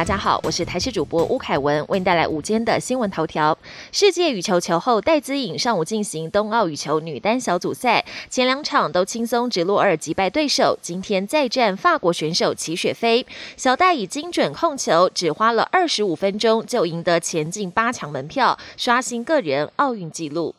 [0.00, 3.58] 大家好，我是台视主播吴凯文，为您带来午间的新闻头条。
[3.92, 13.26] 世界羽球球后戴资颖上午进行冬奥羽球女单小组赛，前两场都轻松直落二击败对手，今天再战法国选手齐雪飞。
[13.58, 20.54] 小戴以精准控球，只花了二十五分钟就赢得前进八强门票，刷新个人奥运纪录。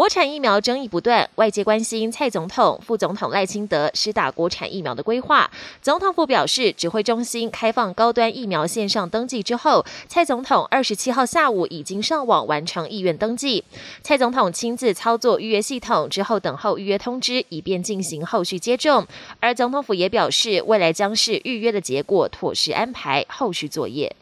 [0.00, 5.50] 国产疫苗争议不断，外界关心蔡总统、副总统赖清德施打国产疫苗的规划。
[5.82, 13.62] 总统府表示，指挥中心开放高端疫苗线上登记之后，蔡总统二十七号下午已经上网完成意愿登记。
[14.00, 19.06] 蔡总统亲自操作预约系统之后，等候预约通知，以便进行后续接种。
[19.38, 24.16] 而总统府也表示，未来将是预约的结果妥实安排后续作业。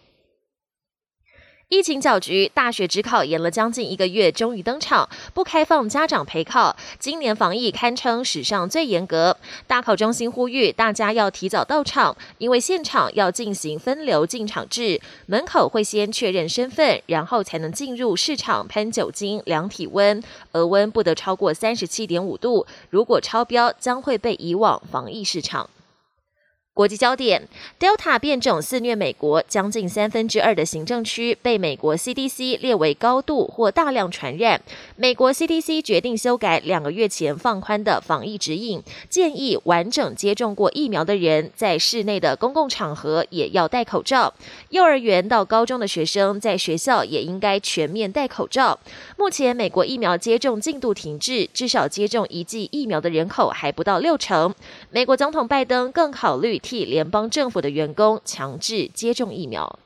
[1.70, 6.74] 疫情搅局，大学只考延了将近一个月，终于登场，不开放家长陪考。
[6.98, 9.36] 今年防疫堪称史上最严格，
[9.66, 20.22] 大考中心呼吁大家要提早到场，因为现场要进行分流进场制，门口会先确认身份，然后才能进入市场喷酒精、量体温，
[20.52, 25.68] 额温不得超过三十七点五度，如果超标将会被移往防疫市场。
[26.78, 27.42] 国际焦点
[27.80, 34.62] ：Delta 变种肆虐美国，将近三分之二的行政区被美国 CDC 列为高度或大量传染。
[34.94, 44.32] 美国 CDC 决定修改两个月前放宽的防疫指引，建议完整接种过疫苗的人在室内的公共场合也要戴口罩。
[44.68, 48.78] 幼儿园到高中的学生在学校也应该全面戴口罩。
[49.16, 54.54] 目前美国疫苗接种进度停滞，至少接种一剂疫苗的人口还不到六成。
[54.92, 56.60] 美国总统拜登更考虑。
[56.68, 59.78] 替联邦政府的员工强制接种疫苗。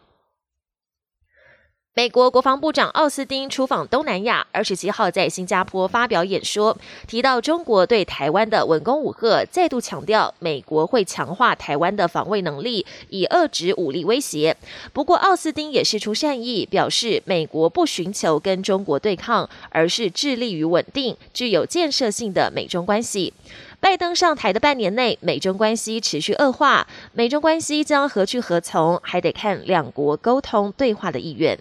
[1.94, 14.56] 美国国防部长奥斯汀出访东南亚，二十七号在新加坡发表演说，提到中国对台湾的文攻武吓，再度强调美国会强化台湾的防卫能力，以遏制武力威胁。
[14.92, 23.34] 不过，奥斯汀也释出善意，表示美国不寻求跟中国对抗，而是致力于稳定、具有建设性的美中关系。
[23.83, 31.59] 拜登上台的半年内，美中关系持续恶化，美中关系将何去何从，还得看两国沟通对话的意愿。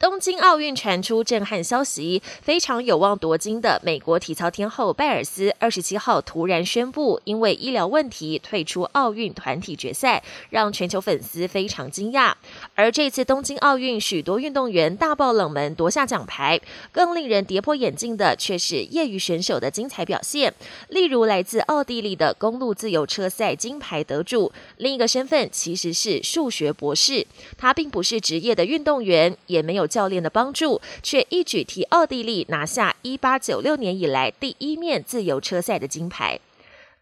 [0.00, 12.32] 东京奥运传出震撼消息，非常有望夺金的美国体操天后拜尔斯，二十七号突然宣布因为医疗问题退出奥运团体决赛，让全球粉丝非常惊讶。
[12.76, 16.60] 而这次东京奥运，许多运动员大爆冷门夺下奖牌，
[16.92, 20.54] 更令人跌破眼镜的却是业余选手的精彩表现。
[20.90, 27.26] 例如来自奥地利的公路自由车赛金牌得主，另一个身份其实是数学博士，
[27.56, 29.87] 他并不是职业的运动员，也没有。
[29.88, 36.38] 教练的帮助，却一举替奥地利拿下一八九六年以来第一面自由车赛的金牌。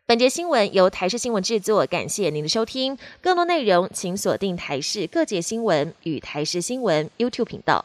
[0.06, 2.96] 本节新闻由台视新闻制作，感谢您的收听。
[3.20, 7.84] 更多内容请锁定台视各界新闻与台视新闻 YouTube 频道。